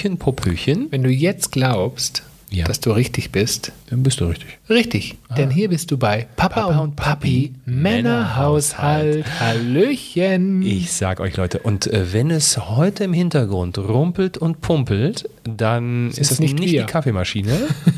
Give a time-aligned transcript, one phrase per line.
[0.00, 0.86] Hallöchen, Popöchen.
[0.90, 2.64] Wenn du jetzt glaubst, Ja.
[2.64, 4.58] dass du richtig bist, Dann bist du richtig.
[4.70, 9.26] richtig, denn hier bist du bei Papa, Papa und Papi, Männerhaushalt.
[9.40, 10.62] Hallöchen.
[10.62, 16.08] Ich sag euch Leute, und äh, wenn es heute im Hintergrund rumpelt und pumpelt, dann
[16.12, 17.52] ist das nicht nicht, die Kaffeemaschine.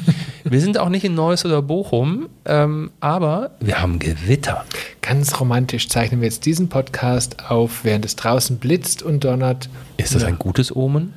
[0.45, 4.65] wir sind auch nicht in Neuss oder Bochum, ähm, aber wir haben Gewitter.
[5.03, 9.69] Ganz romantisch zeichnen wir jetzt diesen Podcast auf, während es draußen blitzt und donnert.
[9.99, 10.29] Ist das ja.
[10.29, 11.15] ein gutes Omen?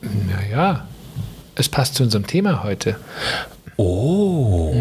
[0.00, 0.86] Naja,
[1.54, 2.96] es passt zu unserem Thema heute.
[3.76, 4.74] Oh,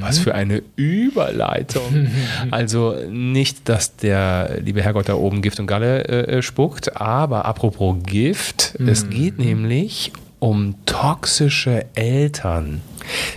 [0.00, 2.08] was für eine Überleitung.
[2.50, 7.46] also nicht, dass der liebe Herrgott da oben Gift und Galle äh, äh, spuckt, aber
[7.46, 12.82] apropos Gift, es geht nämlich um toxische Eltern.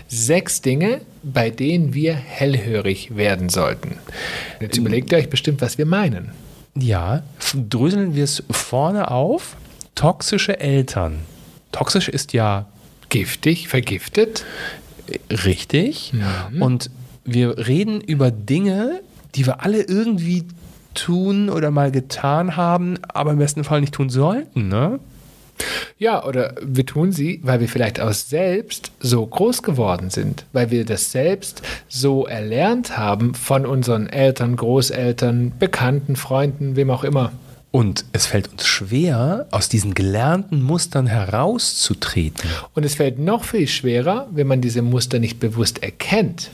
[0.08, 3.98] Sechs Dinge, bei denen wir hellhörig werden sollten.
[4.60, 6.32] Jetzt überlegt ihr euch bestimmt, was wir meinen.
[6.78, 7.24] Ja,
[7.70, 9.56] dröseln wir es vorne auf.
[9.96, 11.20] Toxische Eltern.
[11.72, 12.68] Toxisch ist ja
[13.10, 14.46] Giftig, vergiftet.
[15.30, 16.14] richtig.
[16.60, 16.90] Und
[17.24, 19.02] wir reden über Dinge,
[19.36, 20.44] die wir alle irgendwie
[20.94, 25.00] tun oder mal getan haben, aber im besten Fall nicht tun sollten, ne?
[25.98, 30.70] Ja, oder wir tun sie, weil wir vielleicht aus selbst so groß geworden sind, weil
[30.72, 37.32] wir das selbst so erlernt haben von unseren Eltern, Großeltern, Bekannten, Freunden, wem auch immer.
[37.76, 42.50] Und es fällt uns schwer, aus diesen gelernten Mustern herauszutreten.
[42.74, 46.52] Und es fällt noch viel schwerer, wenn man diese Muster nicht bewusst erkennt.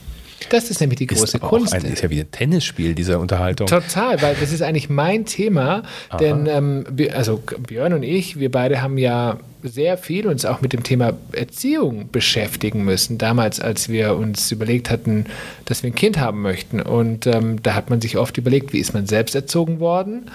[0.50, 1.76] Das ist nämlich die große ist, Kunst.
[1.76, 3.68] Ein, ist ja wie ein Tennisspiel, diese Unterhaltung.
[3.68, 5.84] Total, weil das ist eigentlich mein Thema,
[6.20, 10.74] denn ähm, also Björn und ich, wir beide haben ja sehr viel uns auch mit
[10.74, 13.20] dem Thema Erziehung beschäftigen müssen.
[13.20, 15.28] Damals, als wir uns überlegt hatten,
[15.66, 16.82] dass wir ein Kind haben möchten.
[16.82, 20.32] Und ähm, da hat man sich oft überlegt, wie ist man selbst erzogen worden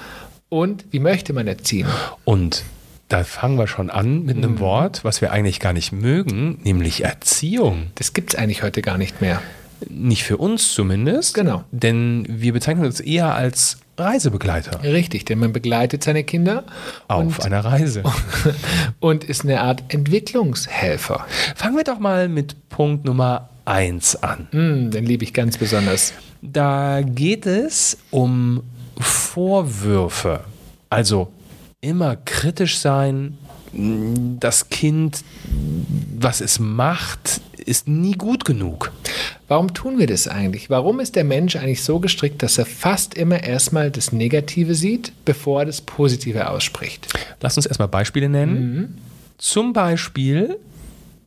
[0.48, 1.86] und wie möchte man erziehen.
[2.24, 2.62] Und
[3.08, 4.42] da fangen wir schon an mit Mhm.
[4.44, 7.88] einem Wort, was wir eigentlich gar nicht mögen, nämlich Erziehung.
[7.94, 9.40] Das gibt es eigentlich heute gar nicht mehr.
[9.88, 11.34] Nicht für uns zumindest.
[11.34, 11.62] Genau.
[11.70, 16.64] Denn wir bezeichnen uns eher als Reisebegleiter Richtig, denn man begleitet seine Kinder
[17.08, 18.02] auf und, einer Reise.
[19.00, 21.26] und ist eine Art Entwicklungshelfer.
[21.54, 24.48] Fangen wir doch mal mit Punkt Nummer 1 an.
[24.50, 26.12] Hm, den liebe ich ganz besonders.
[26.42, 28.62] Da geht es um
[28.98, 30.40] Vorwürfe.
[30.90, 31.28] Also
[31.80, 33.38] immer kritisch sein.
[34.40, 35.22] Das Kind,
[36.18, 38.92] was es macht, ist nie gut genug.
[39.48, 40.70] Warum tun wir das eigentlich?
[40.70, 45.12] Warum ist der Mensch eigentlich so gestrickt, dass er fast immer erstmal das Negative sieht,
[45.24, 47.08] bevor er das Positive ausspricht?
[47.40, 48.98] Lass uns erstmal Beispiele nennen.
[49.36, 50.56] Zum Beispiel,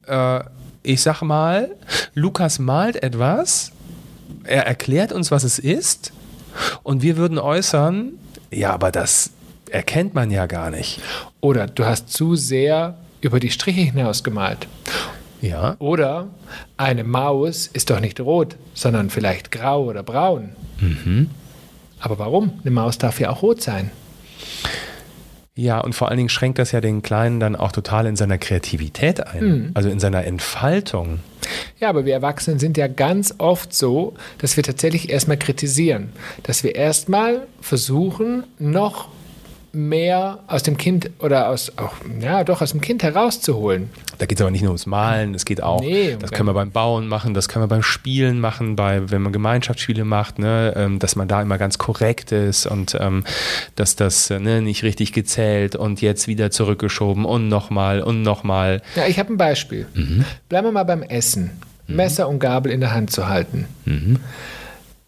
[0.08, 0.40] äh,
[0.82, 1.76] ich sag mal,
[2.16, 3.72] Lukas malt etwas,
[4.44, 6.12] er erklärt uns, was es ist,
[6.84, 8.14] und wir würden äußern,
[8.52, 9.32] ja, aber das
[9.70, 11.02] erkennt man ja gar nicht.
[11.42, 14.68] Oder du hast zu sehr über die Striche hinaus gemalt.
[15.42, 15.76] Ja.
[15.80, 16.28] Oder
[16.78, 20.50] eine Maus ist doch nicht rot, sondern vielleicht grau oder braun.
[22.00, 22.60] Aber warum?
[22.62, 23.92] Eine Maus darf ja auch rot sein.
[25.60, 28.38] Ja, und vor allen Dingen schränkt das ja den Kleinen dann auch total in seiner
[28.38, 31.20] Kreativität ein, also in seiner Entfaltung.
[31.82, 36.14] Ja, aber wir Erwachsenen sind ja ganz oft so, dass wir tatsächlich erstmal kritisieren.
[36.44, 39.10] Dass wir erstmal versuchen, noch
[39.72, 43.90] mehr aus dem Kind oder aus, auch, ja, doch aus dem Kind herauszuholen.
[44.18, 46.54] Da geht es aber nicht nur ums Malen, es geht auch, Nee, das können wir
[46.54, 50.74] beim Bauen machen, das können wir beim Spielen machen, bei, wenn man Gemeinschaftsspiele macht, ne,
[50.76, 53.24] ähm, dass man da immer ganz korrekt ist und ähm,
[53.76, 58.82] dass das äh, ne, nicht richtig gezählt und jetzt wieder zurückgeschoben und nochmal und nochmal.
[58.96, 59.86] Ja, ich habe ein Beispiel.
[60.50, 61.52] Bleiben wir mal beim Essen.
[61.88, 63.66] Messer und Gabel in der Hand zu halten.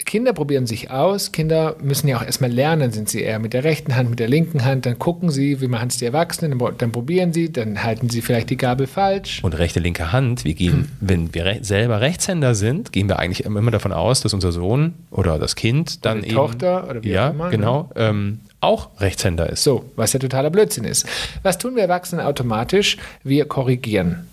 [0.06, 1.32] Kinder probieren sich aus.
[1.32, 2.92] Kinder müssen ja auch erstmal lernen.
[2.92, 4.86] Sind sie eher mit der rechten Hand, mit der linken Hand.
[4.86, 6.60] Dann gucken sie, wie machen es die Erwachsenen.
[6.78, 7.52] Dann, probieren sie.
[7.52, 9.44] Dann halten sie vielleicht die Gabel falsch.
[9.44, 13.46] Und rechte, linke Hand, wir gehen, wenn wir re selber Rechtshänder sind, gehen wir eigentlich
[13.46, 17.10] immer davon aus, dass unser Sohn oder das Kind dann die eben, Tochter oder wie
[17.10, 17.52] ja, auch immer, ne?
[17.52, 19.64] genau, ähm, auch Rechtshänder ist.
[19.64, 21.08] So, was ja totaler Blödsinn ist.
[21.44, 22.98] Was tun wir Erwachsenen automatisch?
[23.24, 24.28] Wir korrigieren.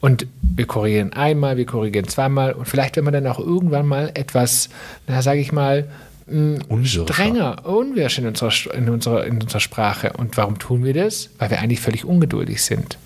[0.00, 4.10] Und wir korrigieren einmal, wir korrigieren zweimal und vielleicht, wenn man dann auch irgendwann mal
[4.14, 4.68] etwas,
[5.06, 5.88] na, sage ich mal,
[6.26, 7.04] Unwirscher.
[7.04, 10.12] strenger, unwirsch in unserer, in, unserer, in unserer Sprache.
[10.14, 11.30] Und warum tun wir das?
[11.38, 12.98] Weil wir eigentlich völlig ungeduldig sind.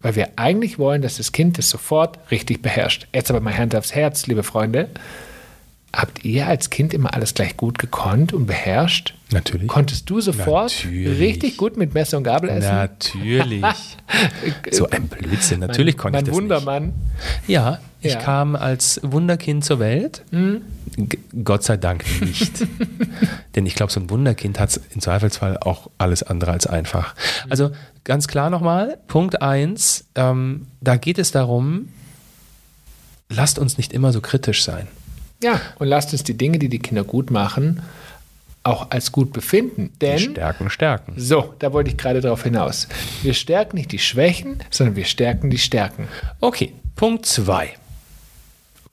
[0.00, 3.06] Weil wir eigentlich wollen, dass das Kind das sofort richtig beherrscht.
[3.12, 4.88] Jetzt aber mal Hand aufs Herz, liebe Freunde.
[5.90, 9.14] Habt ihr als Kind immer alles gleich gut gekonnt und beherrscht?
[9.30, 9.68] Natürlich.
[9.68, 11.18] Konntest du sofort Natürlich.
[11.18, 12.68] richtig gut mit Messer und Gabel essen?
[12.74, 13.64] Natürlich.
[14.70, 15.60] so ein Blödsinn.
[15.60, 16.84] Natürlich mein, konnte ich das Wundermann.
[16.86, 16.94] nicht.
[17.48, 18.20] Ja, Ich Ja.
[18.20, 20.22] kam als Wunderkind zur Welt.
[20.30, 22.66] G Gott sei Dank nicht.
[23.56, 27.14] Denn ich glaube, so ein Wunderkind hat es im Zweifelsfall auch alles andere als einfach.
[27.48, 27.70] Also
[28.04, 31.88] ganz klar nochmal, Punkt 1, ähm, da geht es darum,
[33.30, 34.86] lasst uns nicht immer so kritisch sein.
[35.42, 37.82] Ja, und lasst uns die Dinge, die die Kinder gut machen,
[38.64, 39.92] auch als gut befinden.
[39.94, 41.14] Die Denn, Stärken stärken.
[41.16, 42.88] so, da wollte ich gerade darauf hinaus.
[43.22, 46.08] Wir stärken nicht die Schwächen, sondern wir stärken die Stärken.
[46.40, 47.70] Okay, Punkt 2.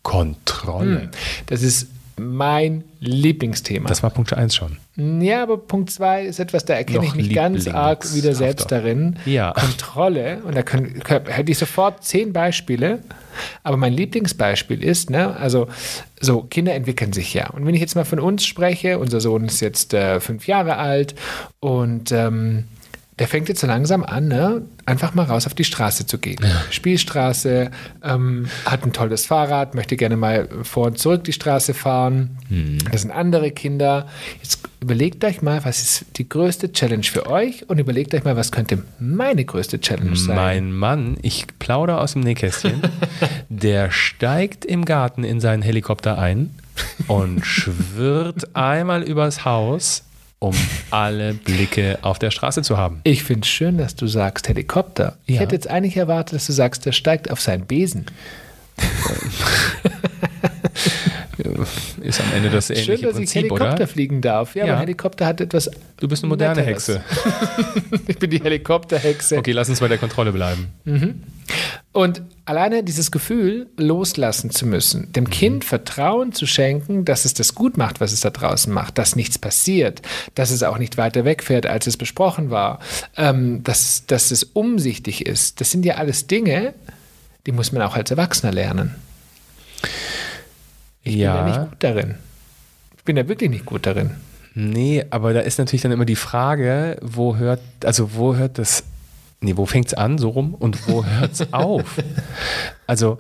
[0.04, 1.10] Kontrolle.
[1.48, 1.88] Das ist
[2.18, 3.90] mein Lieblingsthema.
[3.90, 4.78] Das war Punkt 1 schon.
[4.98, 8.72] Ja, aber Punkt 2 ist etwas, da erkenne Noch ich mich ganz arg wieder selbst
[8.72, 9.18] darin.
[9.26, 9.52] Ja.
[9.52, 10.42] Kontrolle.
[10.46, 13.00] Und da können, können, hätte ich sofort zehn Beispiele.
[13.64, 15.68] Aber mein Lieblingsbeispiel ist, ne, also
[16.22, 17.50] so, Kinder entwickeln sich ja.
[17.50, 20.78] Und wenn ich jetzt mal von uns spreche, unser Sohn ist jetzt äh, fünf Jahre
[20.78, 21.16] alt
[21.60, 22.66] und ähm,
[23.20, 26.40] der fängt jetzt so langsam an, ne, einfach mal raus auf die Straße zu gehen.
[26.70, 27.72] Spielstraße,
[28.04, 32.38] ähm, hat ein tolles Fahrrad, möchte gerne mal vor und zurück die Straße fahren.
[32.92, 34.08] Das sind andere Kinder.
[34.42, 38.36] Jetzt überlegt euch mal, was ist die größte Challenge für euch und überlegt euch mal,
[38.38, 40.36] was könnte meine größte Challenge sein.
[40.36, 42.84] Mein Mann, ich plaudere aus dem Nähkästchen,
[43.50, 46.52] der steigt im Garten in seinen Helikopter ein
[47.08, 50.04] und schwirrt einmal übers Haus,
[50.38, 50.54] um
[50.92, 53.00] alle Blicke auf der Straße zu haben.
[53.06, 55.18] Ich finde es schön, dass du sagst Helikopter.
[55.26, 55.42] Ich Ja.
[55.42, 58.06] hätte jetzt eigentlich erwartet, dass du sagst, der steigt auf seinen Besen.
[62.06, 63.88] Ist am Ende das Schön, ähnliche dass ich Prinzip, Helikopter oder?
[63.88, 64.56] fliegen darf.
[64.56, 64.74] Ja, Ja.
[64.74, 65.70] aber Helikopter hat etwas.
[65.98, 66.88] Du bist eine moderne Netteres.
[66.88, 67.04] Hexe.
[68.08, 69.38] Ich bin die Helikopterhexe.
[69.38, 70.68] Okay, lass uns bei der Kontrolle bleiben.
[71.92, 77.56] Und alleine dieses Gefühl, loslassen zu müssen, dem Kind Vertrauen zu schenken, dass es das
[77.56, 80.02] gut macht, was es da draußen macht, dass nichts passiert,
[80.36, 82.80] dass es auch nicht weiter wegfährt, als es besprochen war,
[83.18, 86.74] ähm, dass, dass es umsichtig ist, das sind ja alles Dinge,
[87.48, 88.96] die muss man auch als Erwachsener lernen.
[91.06, 92.16] Ich bin ja nicht gut darin.
[92.98, 94.12] Ich bin ja wirklich nicht gut darin.
[94.56, 98.84] Nee, aber da ist natürlich dann immer die Frage, wo hört, also wo hört das,
[99.42, 101.84] nee, wo fängt es an, so rum, und wo hört es auf?
[102.88, 103.20] Also,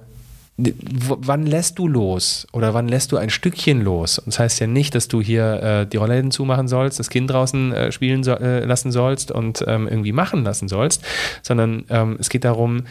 [0.58, 2.48] wann lässt du los?
[2.54, 4.18] Oder wann lässt du ein Stückchen los?
[4.18, 7.30] Und das heißt ja nicht, dass du hier äh, die Rollläden zumachen sollst, das Kind
[7.30, 11.04] draußen äh, spielen so, äh, lassen sollst und ähm, irgendwie machen lassen sollst,
[11.42, 12.84] sondern ähm, es geht darum,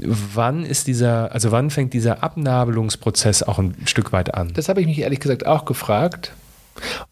[0.00, 4.52] wann ist dieser, also wann fängt dieser Abnabelungsprozess auch ein Stück weit an?
[4.54, 6.32] Das habe ich mich ehrlich gesagt auch gefragt.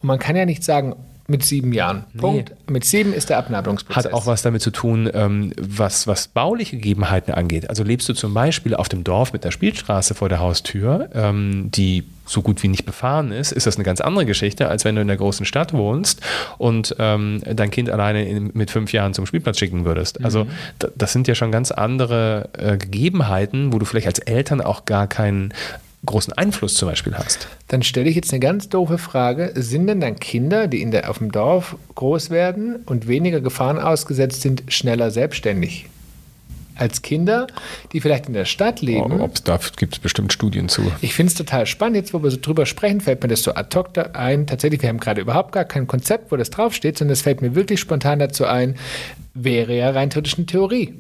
[0.00, 0.94] Und man kann ja nicht sagen,
[1.28, 2.04] mit sieben Jahren.
[2.16, 2.52] Punkt.
[2.70, 4.04] Mit sieben ist der Abnabelungsprozess.
[4.04, 7.68] Hat auch was damit zu tun, ähm, was, was bauliche Gegebenheiten angeht.
[7.68, 11.68] Also lebst du zum Beispiel auf dem Dorf mit der Spielstraße vor der Haustür, ähm,
[11.74, 14.94] die so gut wie nicht befahren ist, ist das eine ganz andere Geschichte, als wenn
[14.94, 16.20] du in der großen Stadt wohnst
[16.58, 20.24] und ähm, dein Kind alleine in, mit fünf Jahren zum Spielplatz schicken würdest.
[20.24, 20.46] Also
[20.80, 24.84] d- das sind ja schon ganz andere äh, Gegebenheiten, wo du vielleicht als Eltern auch
[24.84, 25.52] gar keinen
[26.06, 27.48] großen Einfluss zum Beispiel hast.
[27.68, 29.52] Dann stelle ich jetzt eine ganz doofe Frage.
[29.54, 33.78] Sind denn dann Kinder, die in der, auf dem Dorf groß werden und weniger Gefahren
[33.78, 35.86] ausgesetzt sind, schneller selbstständig?
[36.78, 37.46] Als Kinder,
[37.92, 39.20] die vielleicht in der Stadt leben.
[39.22, 40.82] Ob, da gibt es bestimmt Studien zu.
[41.00, 41.96] Ich finde es total spannend.
[41.96, 44.46] Jetzt, wo wir so drüber sprechen, fällt mir das so ad hoc da ein.
[44.46, 47.54] Tatsächlich, wir haben gerade überhaupt gar kein Konzept, wo das draufsteht, sondern es fällt mir
[47.54, 48.76] wirklich spontan dazu ein,
[49.32, 50.92] wäre ja rein theoretisch eine Theorie.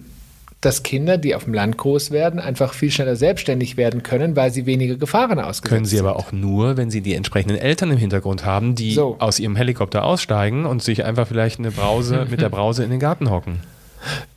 [0.66, 4.50] Dass Kinder, die auf dem Land groß werden, einfach viel schneller selbstständig werden können, weil
[4.50, 7.98] sie weniger Gefahren ausgesetzt Können sie aber auch nur, wenn sie die entsprechenden Eltern im
[7.98, 9.14] Hintergrund haben, die So.
[9.20, 12.98] aus ihrem Helikopter aussteigen und sich einfach vielleicht eine Brause mit der Brause in den
[12.98, 13.60] Garten hocken.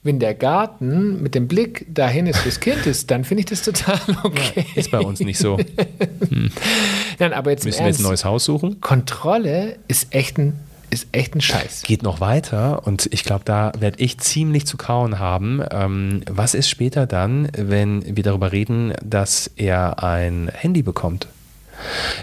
[0.03, 3.48] Wenn der Garten mit dem Blick dahin ist, wo das Kind ist, dann finde ich
[3.48, 4.65] das total okay.
[4.75, 5.57] Ist bei uns nicht so.
[7.17, 8.79] Nein, aber jetzt Müssen wir jetzt ein neues Haus suchen?
[8.81, 10.53] Kontrolle ist echt ein,
[10.89, 11.84] ist echt ein Scheiß.
[11.84, 15.62] Geht noch weiter und ich glaube, da werde ich ziemlich zu kauen haben.
[15.72, 21.27] Ähm, was ist später dann, wenn wir darüber reden, dass er ein Handy bekommt?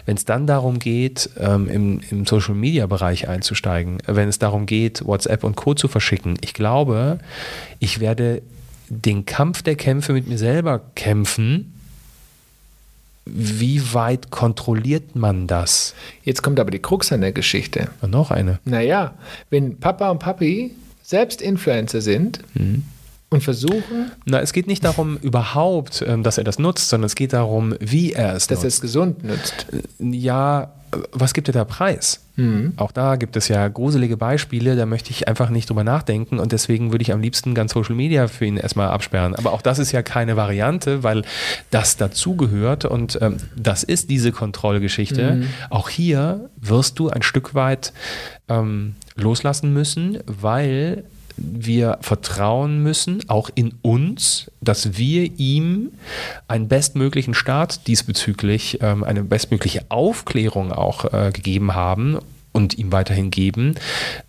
[0.04, 5.44] Wenn es dann darum geht, ähm, im, im Social-Media-Bereich einzusteigen, wenn es darum geht, WhatsApp
[5.44, 5.74] und Co.
[5.74, 7.18] zu verschicken, ich glaube,
[7.78, 8.42] ich werde
[8.88, 11.72] den Kampf der Kämpfe mit mir selber kämpfen.
[13.26, 15.94] Wie weit kontrolliert man das?
[16.22, 17.88] Jetzt kommt aber die Krux an der Geschichte.
[18.00, 18.60] Und noch eine.
[18.64, 19.14] Naja,
[19.50, 22.84] wenn Papa und Papi selbst Influencer sind Mhm.
[23.36, 27.14] Und versuchen, Na, es geht nicht darum überhaupt, ähm, dass er das nutzt, sondern es
[27.14, 28.82] geht darum, wie er es dass er es nutzt.
[28.82, 29.66] gesund nutzt.
[29.98, 32.20] Ja, äh, was gibt dir da preis?
[32.36, 32.74] Mhm.
[32.76, 36.52] Auch da gibt es ja gruselige Beispiele, da möchte ich einfach nicht drüber nachdenken und
[36.52, 39.34] deswegen würde ich am liebsten ganz Social Media für ihn erstmal absperren.
[39.34, 41.22] Aber auch das ist ja keine Variante, weil
[41.70, 45.44] das dazugehört und ähm, das ist diese Kontrollgeschichte.
[45.70, 47.94] Auch hier wirst du ein Stück weit
[48.48, 51.04] ähm, loslassen müssen, weil
[51.36, 55.92] wir vertrauen müssen, auch in uns, dass wir ihm
[56.48, 62.18] einen bestmöglichen Start diesbezüglich, ähm, eine bestmögliche Aufklärung auch äh, gegeben haben
[62.52, 63.74] und ihm weiterhin geben,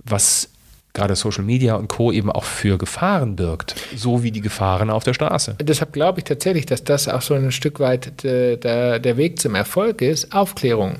[0.03, 0.49] was
[0.93, 2.11] gerade Social Media und Co.
[2.11, 5.55] eben auch für Gefahren birgt, so wie die Gefahren auf der Straße.
[5.61, 9.39] Deshalb glaube ich tatsächlich, dass das auch so ein Stück weit de, de, der Weg
[9.39, 10.95] zum Erfolg ist, Aufklärung.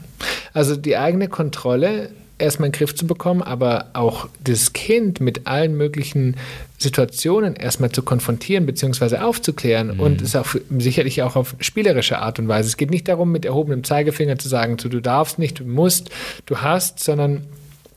[0.53, 5.47] Also die eigene Kontrolle erstmal in den Griff zu bekommen, aber auch das Kind mit
[5.47, 6.35] allen möglichen
[6.77, 9.17] Situationen erstmal zu konfrontieren bzw.
[9.17, 9.99] aufzuklären mhm.
[9.99, 12.69] und es auch sicherlich auch auf spielerische Art und Weise.
[12.69, 16.09] Es geht nicht darum, mit erhobenem Zeigefinger zu sagen, du darfst nicht, du musst,
[16.45, 17.43] du hast, sondern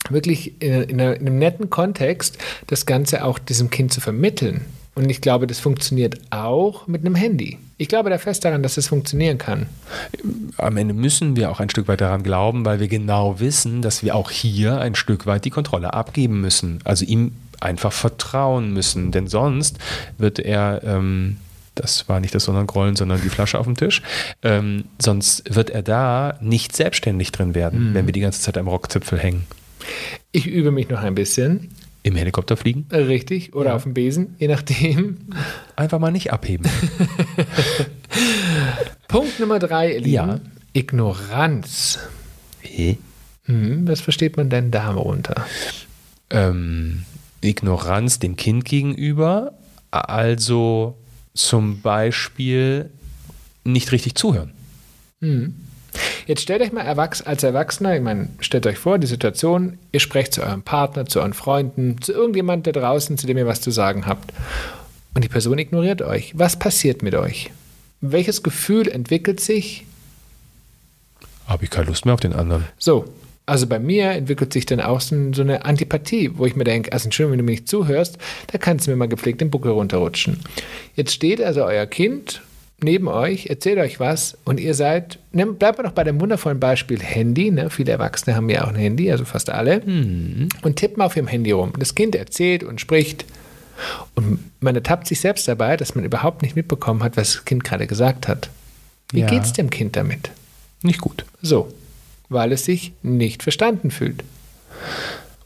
[0.09, 4.63] wirklich in, in, einem netten Kontext das Ganze auch diesem Kind zu vermitteln.
[4.95, 7.59] Und ich glaube, das funktioniert auch mit einem Handy.
[7.79, 9.67] Ich glaube da fest daran, dass es das funktionieren kann.
[10.59, 14.03] Am Ende müssen wir auch ein Stück weit daran glauben, weil wir genau wissen, dass
[14.03, 16.81] wir auch hier ein Stück weit die Kontrolle abgeben müssen.
[16.85, 19.13] Also ihm einfach vertrauen müssen.
[19.13, 19.79] Denn sonst
[20.19, 20.83] wird er.
[20.85, 21.37] Ähm
[21.77, 24.03] das war nicht das Sonnengrollen, sondern die Flasche auf dem Tisch.
[24.43, 27.95] Ähm, sonst wird er da nicht selbstständig drin werden, mhm.
[27.95, 29.47] wenn wir die ganze Zeit am Rockzipfel hängen.
[30.31, 31.71] Ich übe mich noch ein bisschen.
[32.03, 32.87] Im Helikopter fliegen?
[32.91, 33.77] Richtig, oder ja.
[33.77, 35.19] auf dem Besen, je nachdem.
[35.77, 36.67] Einfach mal nicht abheben.
[39.09, 40.11] Punkt Nummer drei, Lieben.
[40.11, 40.41] Ja.
[40.73, 41.99] Ignoranz.
[42.63, 42.99] Wie?
[43.45, 45.47] Hm, was versteht man denn darunter?
[46.31, 47.05] Ähm,
[47.43, 49.53] Ignoranz dem Kind gegenüber,
[49.91, 50.97] also
[51.35, 52.91] zum Beispiel
[53.65, 54.53] nicht richtig zuhören.
[55.21, 55.55] Hm.
[56.31, 60.33] Jetzt stellt euch mal als Erwachsener, ich meine, stellt euch vor, die Situation, ihr sprecht
[60.33, 63.73] zu eurem Partner, zu euren Freunden, zu irgendjemand da draußen, zu dem ihr was zu
[63.73, 64.33] sagen habt.
[65.13, 66.33] Und die Person ignoriert euch.
[66.39, 67.51] Was passiert mit euch?
[68.01, 69.85] Welches Gefühl entwickelt sich?
[71.49, 72.65] Habe ich keine Lust mehr auf den anderen.
[72.79, 73.07] So,
[73.45, 77.11] also bei mir entwickelt sich dann auch so eine Antipathie, wo ich mir denke, also
[77.11, 78.19] schön, wenn du mir nicht zuhörst,
[78.53, 80.39] da kannst du mir mal gepflegt den Buckel runterrutschen.
[80.95, 82.41] Jetzt steht also euer Kind
[82.85, 86.61] neben euch, erzählt euch was und ihr seid, ne, bleibt mal noch bei dem wundervollen
[86.61, 87.71] Beispiel Handy, ne?
[87.71, 90.49] viele Erwachsene haben ja auch ein Handy, also fast alle, mhm.
[90.63, 91.73] und tippen auf ihrem Handy rum.
[91.79, 93.25] Das Kind erzählt und spricht
[94.15, 97.65] und man ertappt sich selbst dabei, dass man überhaupt nicht mitbekommen hat, was das Kind
[97.65, 98.51] gerade gesagt hat.
[99.13, 99.33] Wie ja.
[99.33, 100.31] es dem Kind damit?
[100.83, 101.25] Nicht gut.
[101.43, 101.73] So,
[102.29, 104.23] weil es sich nicht verstanden fühlt.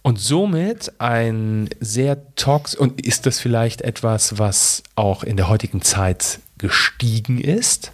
[0.03, 5.81] Und somit ein sehr tox und ist das vielleicht etwas, was auch in der heutigen
[5.81, 7.93] Zeit gestiegen ist.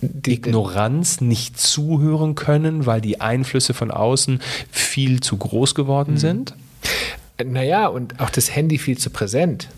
[0.00, 4.40] Die Ignoranz, nicht zuhören können, weil die Einflüsse von außen
[4.70, 6.18] viel zu groß geworden mhm.
[6.18, 6.54] sind.
[7.42, 9.68] Naja, und auch das Handy viel zu präsent.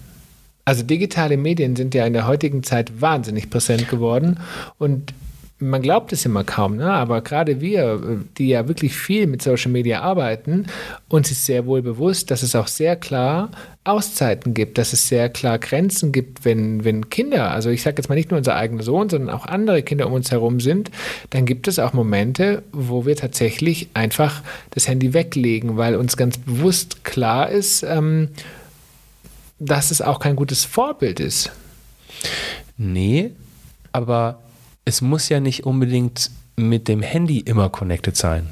[0.64, 4.38] Also digitale Medien sind ja in der heutigen Zeit wahnsinnig präsent geworden
[4.76, 5.14] und
[5.60, 6.90] man glaubt es immer kaum, ne?
[6.90, 10.66] aber gerade wir, die ja wirklich viel mit Social Media arbeiten,
[11.08, 13.50] uns ist sehr wohl bewusst, dass es auch sehr klar
[13.82, 18.08] Auszeiten gibt, dass es sehr klar Grenzen gibt, wenn, wenn Kinder, also ich sage jetzt
[18.08, 20.90] mal nicht nur unser eigener Sohn, sondern auch andere Kinder um uns herum sind,
[21.30, 26.38] dann gibt es auch Momente, wo wir tatsächlich einfach das Handy weglegen, weil uns ganz
[26.38, 28.28] bewusst klar ist, ähm,
[29.58, 31.50] dass es auch kein gutes Vorbild ist.
[32.76, 33.32] Nee,
[33.90, 34.38] aber
[34.88, 38.48] es muss ja nicht unbedingt mit dem Handy immer connected sein.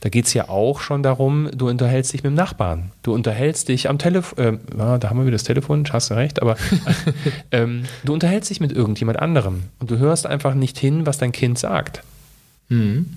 [0.00, 2.90] Da geht es ja auch schon darum, du unterhältst dich mit dem Nachbarn.
[3.04, 4.58] Du unterhältst dich am Telefon, äh,
[4.98, 6.56] da haben wir wieder das Telefon, hast du recht, aber
[7.52, 11.30] ähm, du unterhältst dich mit irgendjemand anderem und du hörst einfach nicht hin, was dein
[11.30, 12.02] Kind sagt.
[12.68, 13.16] Mhm.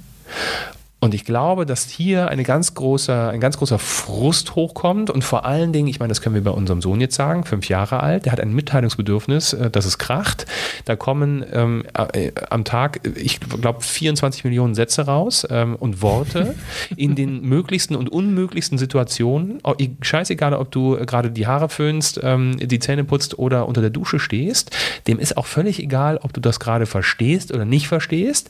[1.03, 5.43] Und ich glaube, dass hier eine ganz große, ein ganz großer Frust hochkommt und vor
[5.43, 8.23] allen Dingen, ich meine, das können wir bei unserem Sohn jetzt sagen, fünf Jahre alt,
[8.23, 10.45] der hat ein Mitteilungsbedürfnis, äh, dass es kracht.
[10.85, 11.83] Da kommen ähm,
[12.13, 16.55] äh, am Tag, ich glaube, 24 Millionen Sätze raus ähm, und Worte
[16.95, 19.59] in den möglichsten und unmöglichsten Situationen.
[19.99, 24.19] Scheißegal, ob du gerade die Haare föhnst, ähm, die Zähne putzt oder unter der Dusche
[24.19, 24.71] stehst.
[25.07, 28.49] Dem ist auch völlig egal, ob du das gerade verstehst oder nicht verstehst.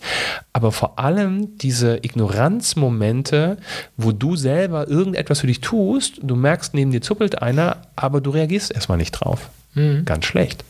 [0.54, 3.58] Aber vor allem diese Ignoranz Toleranzmomente,
[3.98, 8.32] wo du selber irgendetwas für dich tust, du merkst, neben dir zuppelt einer, aber du
[8.32, 9.50] reagierst erstmal nicht drauf.
[9.74, 10.06] Mhm.
[10.06, 10.64] Ganz schlecht.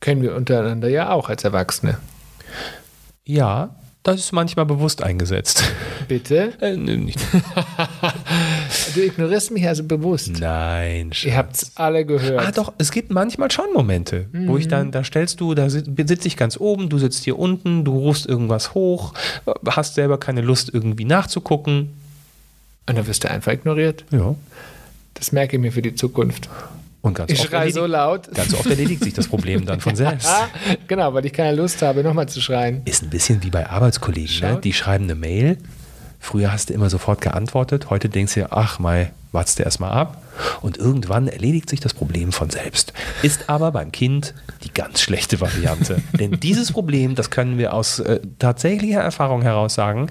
[0.00, 1.98] Kennen wir untereinander ja auch als Erwachsene.
[3.24, 5.64] Ja, das ist manchmal bewusst eingesetzt.
[6.06, 6.52] Bitte?
[6.60, 7.18] Äh, nicht.
[8.98, 10.40] du ignorierst mich also bewusst.
[10.40, 11.24] Nein, Schatz.
[11.24, 12.46] Ihr habt es alle gehört.
[12.46, 14.48] Ah, doch, es gibt manchmal schon Momente, mhm.
[14.48, 17.84] wo ich dann, da stellst du, da sitze ich ganz oben, du sitzt hier unten,
[17.84, 19.14] du rufst irgendwas hoch,
[19.66, 21.94] hast selber keine Lust, irgendwie nachzugucken.
[22.86, 24.04] Und dann wirst du einfach ignoriert.
[24.10, 24.34] Ja.
[25.14, 26.48] Das merke ich mir für die Zukunft.
[27.00, 28.32] Und ganz ich schreie so laut.
[28.34, 30.28] Ganz oft erledigt sich das Problem dann von selbst.
[30.88, 32.82] genau, weil ich keine Lust habe, nochmal zu schreien.
[32.84, 34.40] Ist ein bisschen wie bei Arbeitskollegen.
[34.40, 34.60] Ne?
[34.62, 35.58] Die schreiben eine Mail.
[36.20, 37.90] Früher hast du immer sofort geantwortet.
[37.90, 40.22] Heute denkst du dir, ach, mal, wartest du erstmal ab.
[40.60, 42.92] Und irgendwann erledigt sich das Problem von selbst.
[43.22, 44.34] Ist aber beim Kind
[44.64, 46.02] die ganz schlechte Variante.
[46.18, 50.10] Denn dieses Problem, das können wir aus äh, tatsächlicher Erfahrung heraus sagen,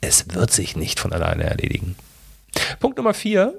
[0.00, 1.96] es wird sich nicht von alleine erledigen.
[2.80, 3.54] Punkt Nummer vier,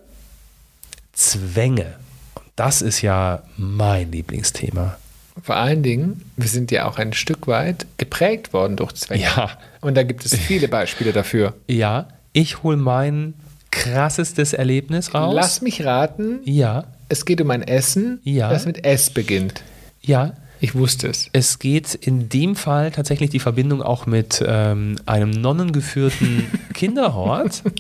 [1.13, 1.95] Zwänge.
[2.35, 4.97] Und das ist ja mein Lieblingsthema.
[5.43, 9.23] Vor allen Dingen, wir sind ja auch ein Stück weit geprägt worden durch Zwänge.
[9.23, 9.51] Ja.
[9.81, 11.53] Und da gibt es viele Beispiele dafür.
[11.67, 13.33] Ja, ich hole mein
[13.71, 15.33] krassestes Erlebnis raus.
[15.35, 18.49] Lass mich raten, ja, es geht um ein Essen, Ja.
[18.49, 19.63] das mit S beginnt.
[20.01, 20.33] ja.
[20.59, 21.29] Ich wusste es.
[21.33, 27.61] Es geht in dem Fall tatsächlich die Verbindung auch mit ähm, einem nonnengeführten Kinderhort.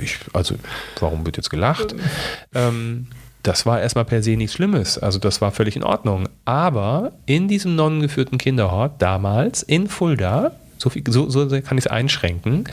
[0.00, 0.56] Ich, also,
[1.00, 1.94] warum wird jetzt gelacht?
[2.54, 3.08] Ähm,
[3.44, 4.98] das war erstmal per se nichts Schlimmes.
[4.98, 6.28] Also, das war völlig in Ordnung.
[6.44, 11.90] Aber in diesem nonnengeführten Kinderhort damals in Fulda, so, viel, so, so kann ich es
[11.90, 12.64] einschränken,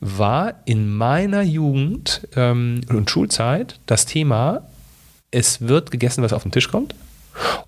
[0.00, 4.62] war in meiner Jugend ähm, und Schulzeit das Thema,
[5.30, 6.94] es wird gegessen, was auf den Tisch kommt.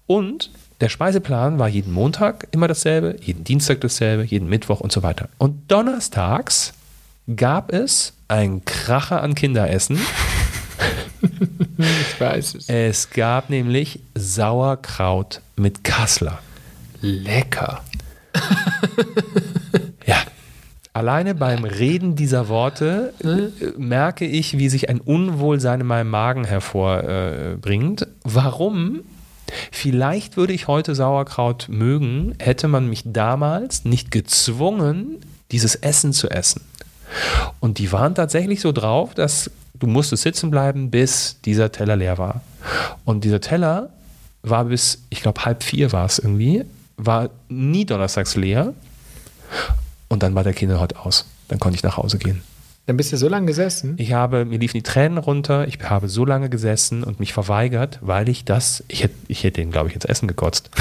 [0.07, 5.03] Und der Speiseplan war jeden Montag immer dasselbe, jeden Dienstag dasselbe, jeden Mittwoch und so
[5.03, 5.29] weiter.
[5.37, 6.73] Und donnerstags
[7.37, 9.99] gab es ein Kracher an Kinderessen.
[11.79, 12.69] Ich weiß es.
[12.69, 16.39] Es gab nämlich Sauerkraut mit Kassler.
[17.01, 17.83] Lecker.
[20.07, 20.17] Ja.
[20.93, 26.45] Alleine beim Reden dieser Worte äh, merke ich, wie sich ein Unwohlsein in meinem Magen
[26.45, 28.09] hervorbringt.
[28.25, 29.03] Warum?
[29.71, 35.19] Vielleicht würde ich heute Sauerkraut mögen, hätte man mich damals nicht gezwungen,
[35.53, 36.63] dieses Essen zu essen.
[37.61, 42.19] Und die waren tatsächlich so drauf, dass du musstest sitzen bleiben, bis dieser Teller leer
[42.19, 42.43] war.
[43.05, 43.91] Und dieser Teller
[44.43, 46.65] war bis, ich glaube, halb vier war es irgendwie,
[46.97, 48.75] war nie donnerstags leer.
[50.09, 51.27] Und dann war der Kinderhort aus.
[51.49, 52.43] Dann konnte ich nach Hause gehen.
[52.87, 53.95] Dann bist du so lange gesessen.
[53.99, 57.99] Ich habe, mir liefen die Tränen runter, ich habe so lange gesessen und mich verweigert,
[58.01, 60.71] weil ich das, ich hätte, ich hätte den, glaube ich, ins Essen gekotzt.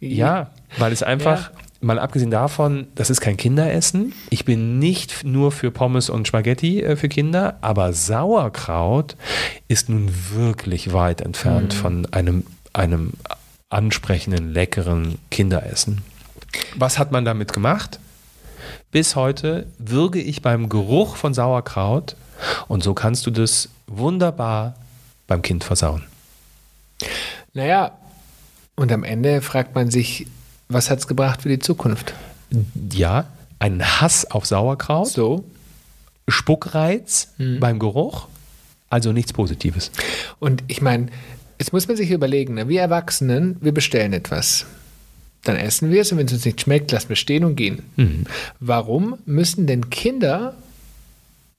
[0.00, 4.12] Ja, weil es einfach, mal abgesehen davon, das ist kein Kinderessen.
[4.30, 9.16] Ich bin nicht nur für Pommes und Spaghetti äh, für Kinder, aber Sauerkraut
[9.68, 13.12] ist nun wirklich weit entfernt von einem, einem
[13.70, 16.02] ansprechenden, leckeren Kinderessen.
[16.76, 18.00] Was hat man damit gemacht?
[18.90, 22.16] Bis heute würge ich beim Geruch von Sauerkraut
[22.68, 24.74] und so kannst du das wunderbar
[25.26, 26.02] beim Kind versauen.
[27.54, 27.92] Naja,
[28.76, 30.26] und am Ende fragt man sich,
[30.70, 32.14] was hat es gebracht für die Zukunft?
[32.92, 33.26] Ja,
[33.58, 35.44] ein Hass auf Sauerkraut, So.
[36.28, 37.28] Spuckreiz
[37.58, 38.28] beim Geruch,
[38.88, 39.90] also nichts Positives.
[40.38, 41.06] Und ich meine,
[41.58, 42.68] jetzt muss man sich überlegen, ne?
[42.68, 44.64] wir Erwachsenen, wir bestellen etwas.
[45.42, 47.82] Dann essen wir es und wenn es uns nicht schmeckt, lassen wir stehen und gehen.
[48.60, 50.54] Warum müssen denn Kinder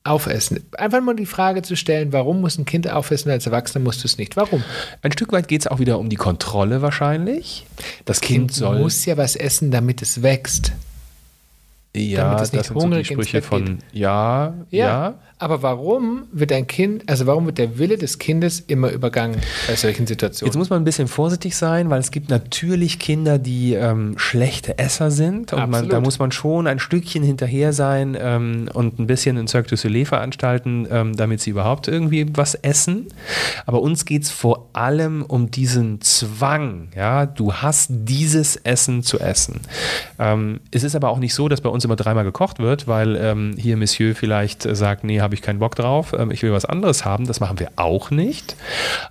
[0.03, 0.63] aufessen?
[0.77, 4.07] Einfach mal die Frage zu stellen, warum muss ein Kind aufessen, als Erwachsener musst du
[4.07, 4.35] es nicht?
[4.35, 4.63] Warum?
[5.01, 7.65] Ein Stück weit geht es auch wieder um die Kontrolle wahrscheinlich.
[8.05, 8.79] Das Kind, soll.
[8.79, 10.73] muss ja was essen, damit es wächst.
[11.95, 16.51] ja, damit es nicht das sind so die Sprüche von ja, ja, Aber warum wird
[16.51, 20.51] ein Kind, also warum wird der Wille des Kindes immer übergangen bei solchen Situationen?
[20.51, 24.77] Jetzt muss man ein bisschen vorsichtig sein, weil es gibt natürlich Kinder, die ähm, schlechte
[24.77, 25.51] Esser sind.
[25.51, 29.47] Und man, da muss man schon ein Stückchen hinterher sein ähm, und ein bisschen in
[29.47, 33.07] Cirque du Soleil veranstalten, ähm, damit sie überhaupt irgendwie was essen.
[33.65, 36.89] Aber uns geht es vor allem um diesen Zwang.
[36.95, 37.25] Ja?
[37.25, 39.61] Du hast dieses Essen zu essen.
[40.19, 43.15] Ähm, es ist aber auch nicht so, dass bei uns immer dreimal gekocht wird, weil
[43.15, 46.65] ähm, hier Monsieur vielleicht sagt, nee, habe ich keinen Bock drauf, ähm, ich will was
[46.65, 47.25] anderes haben.
[47.25, 48.55] Das machen wir auch nicht.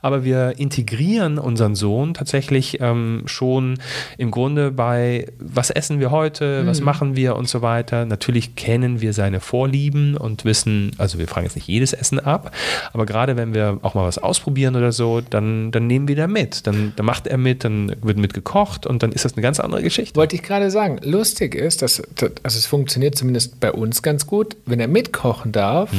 [0.03, 3.79] Aber wir integrieren unseren Sohn tatsächlich ähm, schon
[4.19, 8.07] im Grunde bei, was essen wir heute, was machen wir und so weiter.
[8.07, 12.53] Natürlich kennen wir seine Vorlieben und wissen, also wir fragen jetzt nicht jedes Essen ab,
[12.93, 16.27] aber gerade wenn wir auch mal was ausprobieren oder so, dann, dann nehmen wir da
[16.27, 16.67] mit.
[16.67, 19.61] Dann, dann macht er mit, dann wird mit gekocht und dann ist das eine ganz
[19.61, 20.17] andere Geschichte.
[20.17, 24.27] Wollte ich gerade sagen, lustig ist, dass, dass also es funktioniert zumindest bei uns ganz
[24.27, 24.57] gut.
[24.67, 25.91] Wenn er mitkochen darf,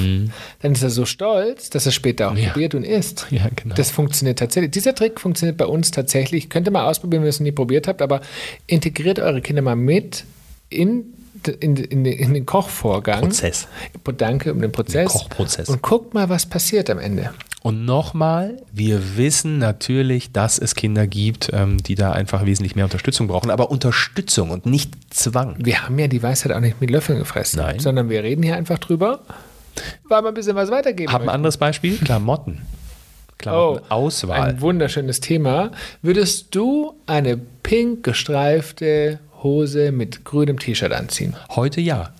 [0.61, 2.39] dann ist er so stolz, dass er später auch Mhm.
[2.39, 2.49] Ja.
[2.51, 3.27] probiert und isst.
[3.31, 3.75] Ja, genau.
[3.75, 4.71] Das funktioniert tatsächlich.
[4.71, 6.49] Dieser Trick funktioniert bei uns tatsächlich.
[6.49, 8.21] Könnt ihr mal ausprobieren, wenn ihr es nie probiert habt, aber
[8.67, 10.23] integriert eure Kinder mal mit
[10.69, 11.05] in,
[11.59, 13.21] in, in, den- in den Kochvorgang.
[13.21, 13.67] Prozess.
[14.17, 15.11] Danke um den Prozess.
[15.11, 15.69] Kochprozess.
[15.69, 17.31] Und guckt mal, was passiert am Ende.
[17.63, 22.85] Und nochmal, wir wissen natürlich, dass es Kinder gibt, ähm, die da einfach wesentlich mehr
[22.85, 25.57] Unterstützung brauchen, aber Unterstützung und nicht Zwang.
[25.59, 27.79] Wir haben ja die Weisheit auch nicht mit Löffeln gefressen, Nein.
[27.79, 29.19] sondern wir reden hier einfach drüber,
[30.07, 31.97] weil wir ein bisschen was weitergeben Haben ein anderes Beispiel?
[31.97, 32.61] Klamotten.
[33.37, 34.39] Klamottenauswahl.
[34.39, 35.71] Oh, Ein wunderschönes Thema.
[36.01, 41.35] Würdest du eine pink gestreifte Hose mit grünem T-Shirt anziehen?
[41.55, 42.11] Heute ja.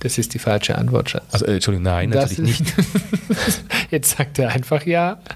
[0.00, 1.24] Das ist die falsche Antwort, Schatz.
[1.32, 2.74] Also, äh, Entschuldigung, nein, Das natürlich nicht.
[3.90, 5.20] Jetzt sagt er einfach ja.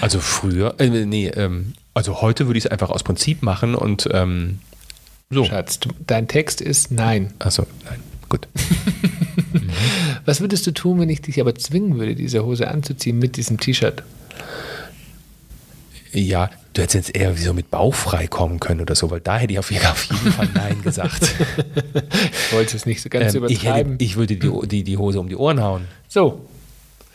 [0.00, 4.08] Also früher, äh, nee, ähm, also heute würde ich es einfach aus Prinzip machen und
[4.12, 4.60] ähm,
[5.28, 5.44] so.
[5.44, 7.34] Schatz, du, dein Text ist nein.
[7.38, 8.48] Achso, nein, gut.
[10.24, 13.58] Was würdest du tun, wenn ich dich aber zwingen würde, diese Hose anzuziehen mit diesem
[13.58, 14.02] T-Shirt?
[16.12, 19.20] Ja, du hättest jetzt eher wie so mit Bauch frei kommen können oder so, weil
[19.20, 21.30] da hätte ich auf jeden, Fall Nein gesagt.
[22.50, 23.96] Ich wollte es nicht so ganz ähm, ich, hätte, übertreiben.
[24.00, 25.84] ich würde die, die, die Hose um die Ohren hauen.
[26.08, 26.44] so,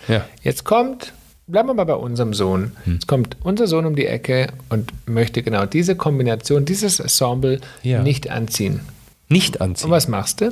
[0.08, 0.26] Ja.
[0.44, 1.12] jetzt kommt,
[1.48, 2.72] bleiben wir mal bei unserem Sohn.
[2.86, 2.94] Hm.
[2.94, 8.02] Jetzt kommt unser Sohn um die Ecke und möchte genau diese Kombination, dieses Ensemble Ja.
[8.02, 8.80] nicht anziehen.
[9.28, 9.86] Nicht anziehen.
[9.88, 10.52] Und was machst du?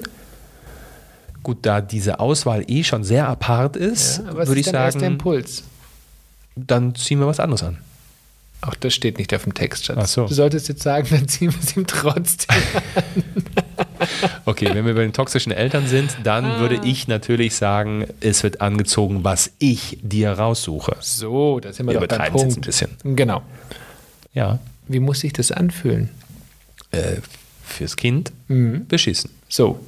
[1.44, 5.02] Gut, da diese Auswahl eh schon sehr apart ist, Ja, was würde ist ich sagen,
[5.04, 5.64] Impuls?
[6.56, 7.78] dann ziehen wir was anderes an.
[8.62, 9.98] Auch das steht nicht auf dem Text, Schatz.
[10.00, 10.26] Ach so.
[10.28, 12.56] Du solltest jetzt sagen, dann ziehen wir es ihm trotzdem.
[14.46, 16.60] Okay, wenn wir bei den toxischen Eltern sind, dann Ah.
[16.60, 20.98] würde ich natürlich sagen, es wird angezogen, was ich dir raussuche.
[21.00, 22.66] So, da sind wir Wir doch beim es jetzt ein Punkt.
[22.66, 22.90] bisschen.
[23.16, 23.42] Genau.
[24.34, 26.10] Ja, Wie muss sich das anfühlen?
[26.92, 27.18] äh,
[27.66, 28.86] fürs Kind Mhm.
[28.88, 29.32] beschissen.
[29.50, 29.80] So,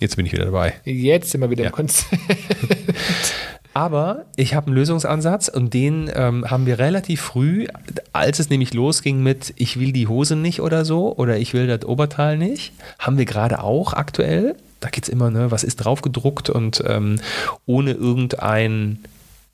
[0.00, 0.74] Jetzt bin ich wieder dabei.
[0.84, 1.70] jetzt sind wir wieder Ja.
[1.70, 2.20] im Konzept.
[3.76, 7.66] Aber ich habe einen Lösungsansatz und den ähm, haben wir relativ früh,
[8.12, 11.66] als es nämlich losging mit ich will die Hose nicht oder so oder ich will
[11.66, 14.54] das Oberteil nicht, haben wir gerade auch aktuell.
[14.78, 17.18] Da geht es immer, ne, was ist drauf gedruckt und ähm,
[17.66, 19.00] ohne irgendein,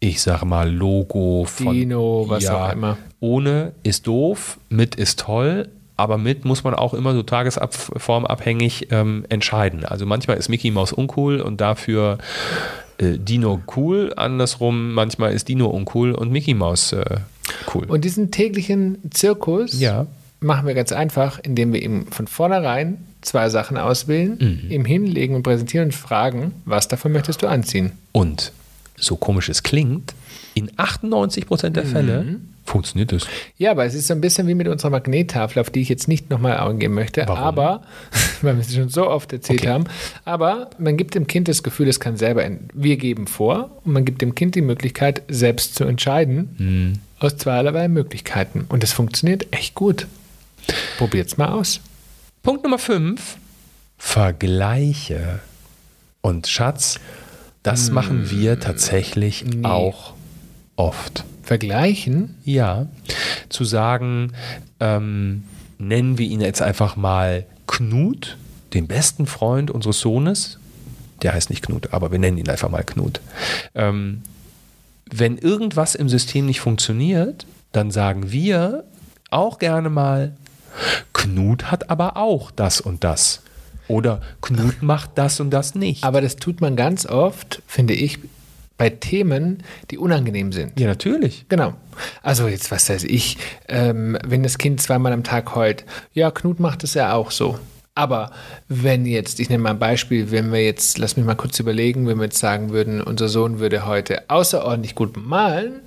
[0.00, 2.98] ich sag mal, Logo von Dino, was auch immer.
[3.20, 5.68] Ohne ist doof, mit ist toll.
[6.00, 9.84] Aber mit muss man auch immer so tagesformabhängig ähm, entscheiden.
[9.84, 12.16] Also manchmal ist Mickey Mouse uncool und dafür
[12.98, 14.12] äh, Dino cool.
[14.16, 17.04] Andersrum, manchmal ist Dino uncool und Mickey Mouse äh,
[17.74, 17.84] cool.
[17.86, 20.06] Und diesen täglichen Zirkus Ja.
[20.40, 24.70] machen wir ganz einfach, indem wir ihm von vornherein zwei Sachen auswählen, Mhm.
[24.70, 27.92] ihm hinlegen und präsentieren und fragen, was davon möchtest du anziehen?
[28.12, 28.52] Und
[28.96, 30.14] so komisch es klingt,
[30.54, 32.40] in 98% der Fälle Mhm.
[32.70, 33.26] Funktioniert es.
[33.58, 36.08] Ja, aber es ist so ein bisschen wie mit unserer Magnettafel, auf die ich jetzt
[36.08, 37.24] nicht nochmal eingehen möchte.
[37.26, 37.38] Warum?
[37.44, 37.82] Aber,
[38.42, 39.68] weil wir es schon so oft erzählt Okay.
[39.70, 39.84] haben,
[40.24, 44.04] aber man gibt dem Kind das Gefühl, es kann selber, wir geben vor und man
[44.04, 46.98] gibt dem Kind die Möglichkeit, selbst zu entscheiden Hm.
[47.18, 48.64] aus zweierlei Möglichkeiten.
[48.68, 50.06] Und es funktioniert echt gut.
[50.98, 51.80] Probiert's mal aus.
[52.42, 53.36] Punkt Nummer 5.
[53.98, 55.40] Vergleiche.
[56.22, 56.98] Und Schatz,
[57.62, 59.64] das machen wir tatsächlich Nee.
[59.66, 60.14] auch
[60.76, 61.24] oft.
[61.50, 62.36] Vergleichen?
[62.44, 62.86] Ja,
[63.48, 64.34] zu sagen,
[64.78, 65.42] ähm,
[65.78, 68.36] nennen wir ihn jetzt einfach mal Knut,
[68.72, 70.60] den besten Freund unseres Sohnes.
[71.22, 73.20] Der heißt nicht Knut, aber wir nennen ihn einfach mal Knut.
[73.74, 74.22] Ähm,
[75.10, 78.84] wenn irgendwas im System nicht funktioniert, dann sagen wir
[79.30, 80.36] auch gerne mal,
[81.12, 83.42] Knut hat aber auch das und das.
[83.88, 86.04] Oder Knut macht das und das nicht.
[86.04, 88.20] Aber das tut man ganz oft, finde ich,
[88.80, 90.80] bei Themen, die unangenehm sind.
[90.80, 91.44] ja, natürlich.
[91.50, 91.74] Genau.
[92.22, 93.36] Also jetzt, was weiß ich,
[93.68, 97.58] ähm, wenn das Kind zweimal am Tag heult, ja, Knut macht es ja auch so.
[97.94, 98.30] Aber
[98.68, 102.08] wenn jetzt, ich nehme mal ein Beispiel, wenn wir jetzt, lass mich mal kurz überlegen,
[102.08, 105.82] wenn wir jetzt sagen würden, unser Sohn würde heute außerordentlich gut malen,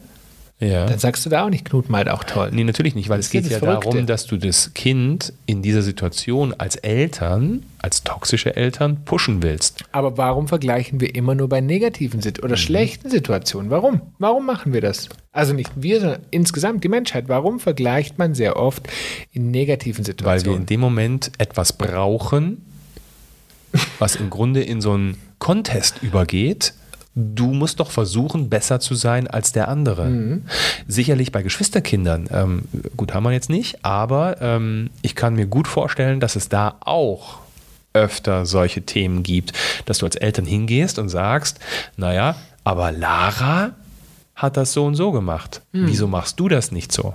[0.64, 0.86] Ja.
[0.86, 2.50] dann sagst du da auch nicht, Knut malt auch toll.
[2.54, 3.90] Nee, natürlich nicht, weil es Das ist geht ja Verrückte.
[3.90, 9.84] darum, dass du das Kind in dieser Situation als Eltern, als toxische Eltern pushen willst.
[9.92, 13.70] Aber warum vergleichen wir immer nur bei negativen Sit oder schlechten Situationen?
[13.70, 14.02] Warum?
[14.20, 15.10] Warum machen wir das?
[15.32, 17.26] Also nicht wir, sondern insgesamt die Menschheit.
[17.28, 18.88] Warum vergleicht man sehr oft
[19.32, 20.60] in negativen Weil wir Situationen?
[20.62, 22.64] in dem Moment etwas brauchen,
[24.00, 26.74] was im Grunde in so einen Contest übergeht.
[27.16, 30.42] Du musst doch versuchen, besser zu sein als der andere.
[30.88, 32.64] Sicherlich bei Geschwisterkindern, ähm,
[32.98, 36.76] gut haben wir jetzt nicht, aber ähm, ich kann mir gut vorstellen, dass es da
[36.80, 37.40] auch
[37.94, 39.54] öfter solche Themen gibt,
[39.86, 41.60] dass du als Eltern hingehst und sagst,
[41.98, 43.72] naja, aber Lara
[44.36, 45.62] hat das so und so gemacht.
[45.86, 47.14] Wieso machst du das nicht so?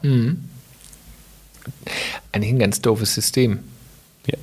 [2.30, 3.58] Eigentlich ein ganz doofes System.
[4.30, 4.38] Ja.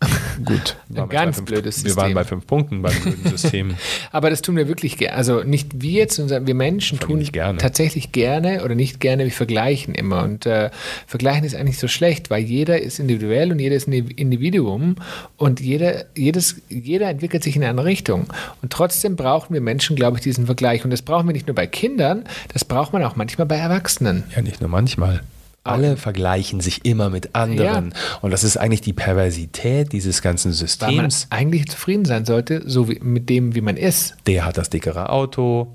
[0.44, 0.76] Gut.
[0.88, 2.14] Wir ganz bei fünf, blödes Wir waren System.
[2.14, 3.74] bei fünf Punkten beim blöden System.
[4.12, 5.16] Aber das tun wir wirklich gerne.
[5.16, 7.58] Also nicht wir jetzt, sondern wir Menschen tun gerne.
[7.58, 10.22] tatsächlich gerne oder nicht gerne, wir vergleichen immer.
[10.22, 10.70] Und äh,
[11.06, 14.96] vergleichen ist eigentlich so schlecht, weil jeder ist individuell und jeder ist ein Individuum
[15.36, 18.26] und jeder, jedes, jeder entwickelt sich in eine Richtung.
[18.62, 20.84] Und trotzdem brauchen wir Menschen, glaube ich, diesen Vergleich.
[20.84, 24.24] Und das brauchen wir nicht nur bei Kindern, das braucht man auch manchmal bei Erwachsenen.
[24.34, 25.22] ja, nicht nur manchmal.
[25.64, 27.92] Alle vergleichen sich immer mit anderen.
[28.22, 31.26] Und das ist eigentlich die Perversität dieses ganzen Weil man Systems.
[31.30, 34.14] eigentlich zufrieden sein sollte, so wie mit dem, wie man ist.
[34.26, 35.68] Der hat das dickere Auto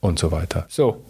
[0.00, 0.66] und so weiter.
[0.68, 1.04] So.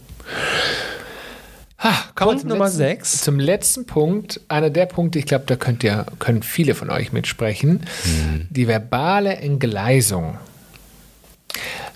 [1.79, 3.21] Ha, kommen wir Punkt Nummer letzten, sechs.
[3.21, 7.13] Zum letzten Punkt, einer der Punkte, ich glaube, da könnt ihr, können viele von euch
[7.13, 7.81] mitsprechen.
[8.05, 8.47] Hm.
[8.49, 10.39] Die verbale Entgleisung.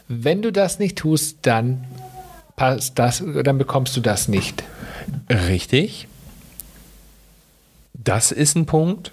[0.09, 1.85] wenn du das nicht tust, dann
[2.57, 4.63] passt das, dann bekommst du das nicht.
[5.31, 6.09] Richtig.
[7.93, 9.13] Das ist ein Punkt,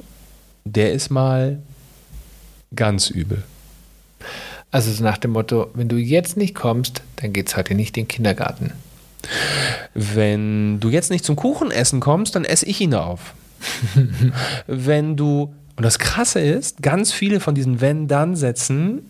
[0.64, 1.60] der ist mal
[2.76, 3.44] ganz übel.
[4.72, 7.98] Also so nach dem Motto, wenn du jetzt nicht kommst, dann geht es heute nicht
[7.98, 8.72] in den Kindergarten.
[9.94, 13.34] Wenn du jetzt nicht zum Kuchenessen kommst, dann esse ich ihn auf.
[14.68, 19.02] wenn du, und das Krasse ist, ganz viele von diesen Wenn-Dann-Sätzen,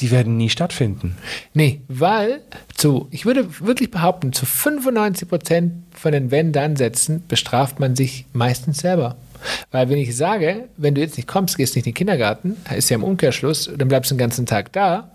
[0.00, 1.16] die werden nie stattfinden.
[1.54, 2.42] Nee, weil
[2.74, 8.78] zu, ich würde wirklich behaupten, zu 95 Prozent von den Wenn-Dann-Sätzen bestraft man sich meistens
[8.78, 9.16] selber.
[9.70, 12.90] Weil wenn ich sage, wenn du jetzt nicht kommst, gehst nicht in den Kindergarten, ist
[12.90, 15.10] ja im Umkehrschluss, dann bleibst du den ganzen Tag da.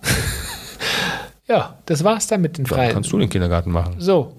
[1.47, 2.87] ja, das war's dann mit den Freien.
[2.87, 3.95] Dann kannst du den Kindergarten machen.
[3.97, 4.35] So.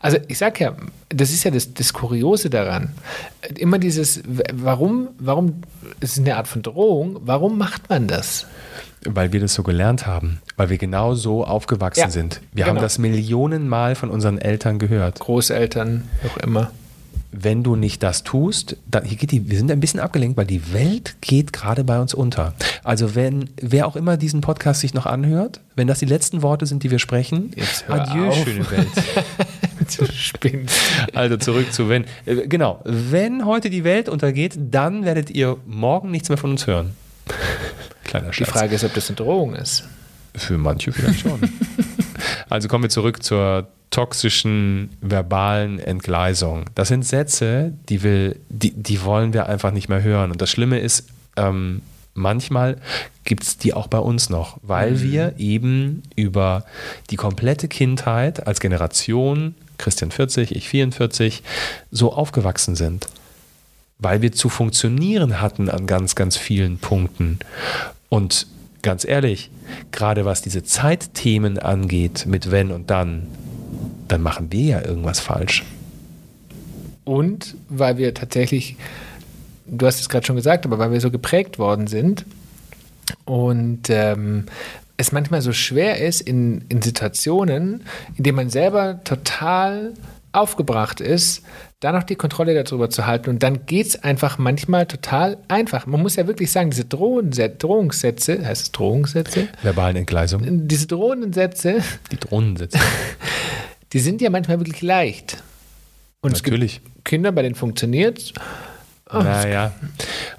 [0.00, 0.74] Also ich sag ja,
[1.10, 2.90] das ist ja das, das Kuriose daran.
[3.56, 5.62] Immer dieses, warum, warum,
[6.00, 8.46] es ist eine Art von Drohung, warum macht man das?
[9.06, 12.40] Weil wir das so gelernt haben, weil wir genau so aufgewachsen Ja, sind.
[12.52, 12.76] Wir genau.
[12.76, 15.20] haben das Millionenmal von unseren Eltern gehört.
[15.20, 16.70] Großeltern, noch immer.
[17.32, 20.46] Wenn du nicht das tust, dann hier geht die, wir sind ein bisschen abgelenkt, weil
[20.46, 22.54] die Welt geht gerade bei uns unter.
[22.82, 26.66] Also wenn wer auch immer diesen Podcast sich noch anhört, wenn das die letzten Worte
[26.66, 28.44] sind, die wir sprechen, Jetzt hör adieu, auf.
[28.44, 28.88] schöne Welt.
[31.14, 32.04] Also zurück zu wenn.
[32.26, 36.66] Äh, Genau, wenn heute die Welt untergeht, dann werdet ihr morgen nichts mehr von uns
[36.66, 36.94] hören.
[38.10, 38.50] Kleiner Die Scherz.
[38.50, 39.84] Frage ist, ob das eine Drohung ist.
[40.34, 41.40] Für manche vielleicht schon.
[42.48, 46.64] also kommen wir zurück zur toxischen verbalen Entgleisung.
[46.74, 50.32] Das sind Sätze, die, will, die, die wollen wir einfach nicht mehr hören.
[50.32, 51.82] Und das Schlimme ist, ähm,
[52.14, 52.78] manchmal
[53.24, 56.64] gibt es die auch bei uns noch, weil wir eben über
[57.10, 61.44] die komplette Kindheit als Generation, Christian 40, ich 44,
[61.92, 63.06] so aufgewachsen sind.
[63.98, 67.38] Weil wir zu funktionieren hatten an ganz, ganz vielen Punkten.
[68.10, 68.46] Und
[68.82, 69.50] ganz ehrlich,
[69.92, 73.26] gerade was diese Zeitthemen angeht, mit wenn und dann,
[74.08, 75.64] dann machen wir ja irgendwas falsch.
[77.04, 78.76] Und weil wir tatsächlich,
[79.66, 82.26] du hast es gerade schon gesagt, aber weil wir so geprägt worden sind
[83.24, 84.46] und ähm,
[84.96, 87.82] es manchmal so schwer ist in, in Situationen,
[88.16, 89.94] in denen man selber total
[90.32, 91.42] aufgebracht ist,
[91.80, 93.30] da noch die Kontrolle darüber zu halten.
[93.30, 95.86] Und dann geht es einfach manchmal total einfach.
[95.86, 99.48] Man muss ja wirklich sagen, diese Drohungssätze, heißt es Drohungssätze?
[99.62, 100.68] Verbalen Entgleisung.
[100.68, 102.80] Diese drohenden Sätze, Die Drohnen sitzen.
[103.92, 105.42] die sind ja manchmal wirklich leicht.
[106.20, 106.80] Und Natürlich.
[107.04, 108.34] Kinder, bei denen funktioniert
[109.10, 109.72] Naja,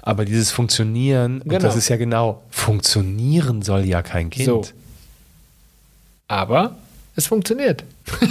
[0.00, 1.60] aber dieses Funktionieren, und Genau.
[1.62, 4.46] das ist ja genau, funktionieren soll ja kein Kind.
[4.46, 4.62] So.
[6.28, 6.76] Aber
[7.16, 7.84] es funktioniert.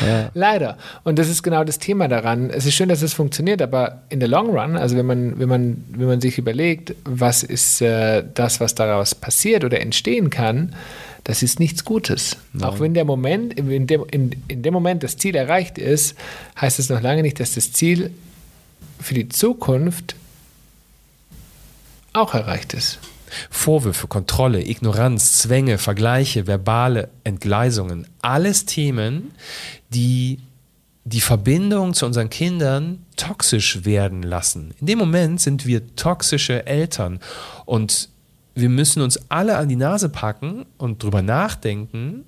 [0.00, 0.30] Ja.
[0.34, 0.78] Leider.
[1.04, 2.50] Und das ist genau das Thema daran.
[2.50, 5.48] Es ist schön, dass es funktioniert, aber in the long run, also wenn man, wenn
[5.48, 10.74] man, wenn man sich überlegt, was ist äh, das, was daraus passiert oder entstehen kann,
[11.24, 12.36] das ist nichts Gutes.
[12.60, 16.16] Auch wenn der Moment, in dem, in, in dem Moment das Ziel erreicht ist,
[16.60, 18.10] heißt es noch lange nicht, dass das Ziel
[19.00, 20.16] für die Zukunft
[22.12, 22.98] auch erreicht ist.
[23.50, 29.32] Vorwürfe, Kontrolle, Ignoranz, Zwänge, Vergleiche, verbale Entgleisungen, alles Themen,
[29.90, 30.38] die
[31.04, 34.72] die Verbindung zu unseren Kindern toxisch werden lassen.
[34.80, 37.18] In dem Moment sind wir toxische Eltern
[37.64, 38.08] und
[38.54, 42.24] wir müssen uns alle an die Nase packen und drüber nachdenken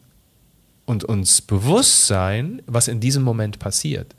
[0.87, 4.15] und uns bewusst sein, was in diesem Moment passiert.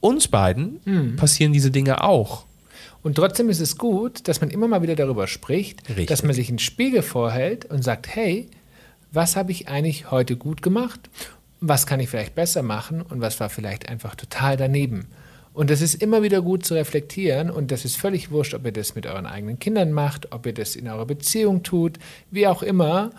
[0.00, 0.80] Uns beiden
[1.16, 2.44] passieren diese Dinge auch.
[3.04, 6.06] Und trotzdem ist es gut, dass man immer mal wieder darüber spricht, Richtig.
[6.06, 8.48] dass man sich einen Spiegel vorhält und sagt, hey,
[9.12, 11.10] was habe ich eigentlich heute gut gemacht?
[11.60, 15.08] Was kann ich vielleicht besser machen und was war vielleicht einfach total daneben?
[15.52, 18.72] Und das ist immer wieder gut zu reflektieren und das ist völlig wurscht, ob ihr
[18.72, 21.98] das mit euren eigenen Kindern macht, ob ihr das in eurer Beziehung tut,
[22.30, 23.10] wie auch immer.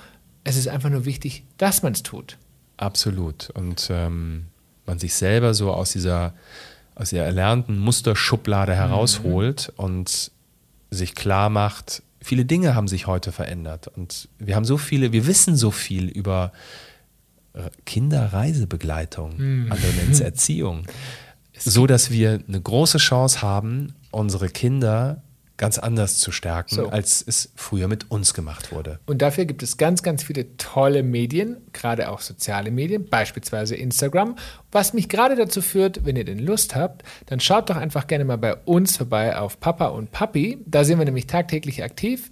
[0.43, 2.37] Es ist einfach nur wichtig, dass man es tut.
[2.77, 3.51] Absolut.
[3.51, 4.45] Und ähm,
[4.87, 6.33] man sich selber so aus dieser,
[6.95, 10.31] aus der erlernten Musterschublade herausholt und
[10.89, 13.87] sich klar macht, viele Dinge haben sich heute verändert.
[13.87, 16.51] Und wir haben so viele, wir wissen so viel über
[17.53, 19.33] äh, Kinderreisebegleitung,
[19.69, 20.87] andere nennen es Erziehung.
[21.57, 25.21] So dass wir eine große Chance haben, unsere Kinder
[25.57, 26.89] ganz anders zu stärken, So.
[26.89, 28.99] als es früher mit uns gemacht wurde.
[29.05, 34.35] Und dafür gibt es ganz, ganz viele tolle Medien, gerade auch soziale Medien, beispielsweise Instagram.
[34.71, 38.25] Was mich gerade dazu führt, wenn ihr denn Lust habt, dann schaut doch einfach gerne
[38.25, 40.57] mal bei uns vorbei auf Papa und Papi.
[40.65, 42.31] Da sind wir nämlich tagtäglich aktiv.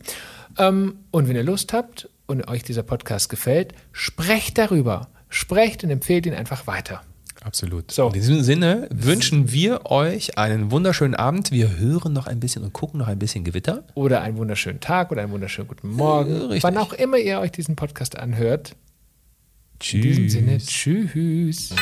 [0.58, 5.08] Ähm, und wenn ihr Lust habt und euch dieser Podcast gefällt, sprecht darüber.
[5.30, 7.02] Sprecht und empfehlt ihn einfach weiter.
[7.44, 7.92] Absolut.
[7.92, 8.08] So.
[8.08, 11.52] In diesem Sinne wünschen wir euch einen wunderschönen Abend.
[11.52, 13.84] Wir hören noch ein bisschen und gucken noch ein bisschen Gewitter.
[13.96, 16.34] Oder einen wunderschönen Tag oder einen wunderschönen guten Morgen.
[16.34, 16.64] Äh, richtig.
[16.64, 18.76] Wann auch immer ihr euch diesen Podcast anhört.
[19.80, 20.06] Tschüss.
[20.06, 21.76] In diesem Sinne, tschüss.